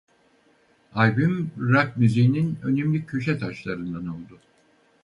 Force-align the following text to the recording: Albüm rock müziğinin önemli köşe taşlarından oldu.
Albüm 0.93 1.51
rock 1.57 1.97
müziğinin 1.97 2.59
önemli 2.63 3.05
köşe 3.05 3.37
taşlarından 3.37 4.07
oldu. 4.07 4.39